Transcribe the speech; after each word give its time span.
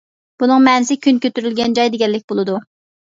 بۇنىڭ 0.43 0.63
مەنىسى 0.67 0.97
«كۈن 1.03 1.19
كۆتۈرۈلگەن 1.25 1.77
جاي» 1.81 1.93
دېگەنلىك 1.97 2.27
بولىدۇ. 2.33 2.57